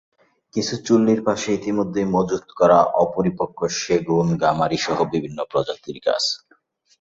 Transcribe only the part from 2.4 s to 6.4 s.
করা অপরিপক্ব সেগুন, গামারিসহ বিভিন্ন প্রজাতির গাছ।